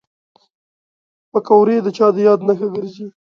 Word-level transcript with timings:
پکورې 1.31 1.77
د 1.81 1.87
چا 1.97 2.07
د 2.15 2.17
یاد 2.27 2.39
نښه 2.47 2.67
ګرځي 2.75 3.07